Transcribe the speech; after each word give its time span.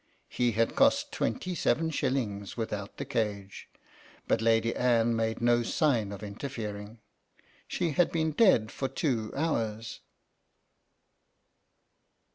He 0.29 0.53
had 0.53 0.75
cost 0.75 1.11
twenty 1.11 1.53
seven 1.53 1.91
shillings 1.91 2.57
without 2.57 2.97
the 2.97 3.05
cage, 3.05 3.69
but 4.27 4.41
Lady 4.41 4.75
Anne 4.75 5.15
made 5.15 5.41
no 5.41 5.61
sign 5.61 6.11
of 6.11 6.23
interfering. 6.23 6.97
She 7.67 7.91
had 7.91 8.11
been 8.11 8.31
dead 8.31 8.71
for 8.71 8.87
two 8.87 9.31
hours. 9.35 9.99